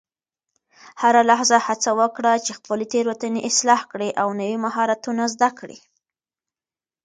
[1.01, 5.79] هره لحظه هڅه وکړه چې خپلې تیروتنې اصلاح کړې او نوي مهارتونه زده کړې.